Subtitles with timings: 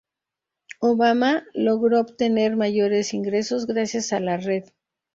[0.81, 4.63] Obama logró obtener mayores ingresos gracias a la Red.